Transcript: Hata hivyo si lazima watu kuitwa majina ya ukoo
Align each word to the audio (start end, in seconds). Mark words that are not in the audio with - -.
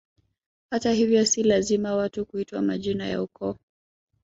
Hata 0.71 0.91
hivyo 0.93 1.25
si 1.25 1.43
lazima 1.43 1.95
watu 1.95 2.25
kuitwa 2.25 2.61
majina 2.61 3.07
ya 3.07 3.21
ukoo 3.23 3.57